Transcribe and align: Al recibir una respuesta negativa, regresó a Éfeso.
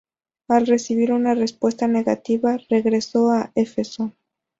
Al 0.47 0.65
recibir 0.65 1.11
una 1.11 1.35
respuesta 1.35 1.87
negativa, 1.87 2.57
regresó 2.71 3.29
a 3.29 3.51
Éfeso. 3.53 4.11